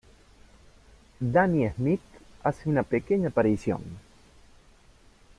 Danny 1.21 1.69
Smith 1.75 2.01
hace 2.43 2.67
una 2.67 2.81
pequeña 2.81 3.27
aparición. 3.27 3.83